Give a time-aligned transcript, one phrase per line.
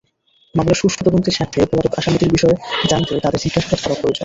[0.55, 2.55] মামলার সুষ্ঠু তদন্তের স্বার্থে পলাতক আসামিদের বিষয়ে
[2.83, 4.19] জানতে তাঁদের জিজ্ঞাসাবাদ করা প্রয়োজন।